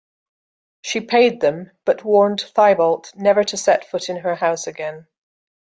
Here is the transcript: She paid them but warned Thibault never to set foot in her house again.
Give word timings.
She 0.81 1.01
paid 1.01 1.41
them 1.41 1.73
but 1.85 2.03
warned 2.03 2.41
Thibault 2.41 3.03
never 3.13 3.43
to 3.43 3.55
set 3.55 3.85
foot 3.85 4.09
in 4.09 4.15
her 4.17 4.33
house 4.33 4.65
again. 4.65 5.05